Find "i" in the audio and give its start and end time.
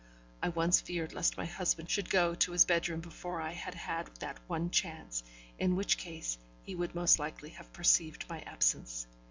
0.41-0.49, 3.39-3.51